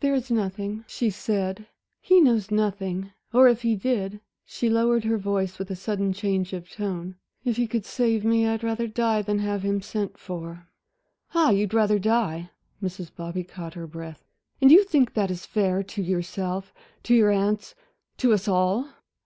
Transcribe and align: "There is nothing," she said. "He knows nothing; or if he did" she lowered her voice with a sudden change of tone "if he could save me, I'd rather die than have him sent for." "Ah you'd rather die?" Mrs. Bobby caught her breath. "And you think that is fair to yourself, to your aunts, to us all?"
"There 0.00 0.14
is 0.14 0.30
nothing," 0.30 0.86
she 0.88 1.10
said. 1.10 1.66
"He 2.00 2.22
knows 2.22 2.50
nothing; 2.50 3.12
or 3.34 3.48
if 3.48 3.60
he 3.60 3.76
did" 3.76 4.18
she 4.46 4.70
lowered 4.70 5.04
her 5.04 5.18
voice 5.18 5.58
with 5.58 5.70
a 5.70 5.76
sudden 5.76 6.14
change 6.14 6.54
of 6.54 6.70
tone 6.70 7.16
"if 7.44 7.58
he 7.58 7.66
could 7.66 7.84
save 7.84 8.24
me, 8.24 8.46
I'd 8.46 8.64
rather 8.64 8.86
die 8.86 9.20
than 9.20 9.40
have 9.40 9.64
him 9.64 9.82
sent 9.82 10.16
for." 10.16 10.68
"Ah 11.34 11.50
you'd 11.50 11.74
rather 11.74 11.98
die?" 11.98 12.48
Mrs. 12.82 13.14
Bobby 13.14 13.44
caught 13.44 13.74
her 13.74 13.86
breath. 13.86 14.24
"And 14.58 14.72
you 14.72 14.84
think 14.84 15.12
that 15.12 15.30
is 15.30 15.44
fair 15.44 15.82
to 15.82 16.00
yourself, 16.02 16.72
to 17.02 17.14
your 17.14 17.30
aunts, 17.30 17.74
to 18.16 18.32
us 18.32 18.48
all?" 18.48 18.88